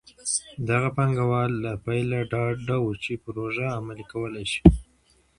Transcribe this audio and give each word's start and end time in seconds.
دغه 0.69 0.89
پانګوال 0.97 1.51
له 1.63 1.71
پیله 1.85 2.19
ډاډه 2.31 2.77
وو 2.83 2.91
چې 3.03 3.21
پروژې 3.23 3.67
عملي 3.77 4.05
کولی 4.11 4.45
شي. 4.51 4.61